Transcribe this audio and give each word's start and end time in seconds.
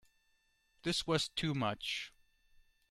This 0.81 1.05
was 1.05 1.29
too 1.29 1.53
much. 1.53 2.11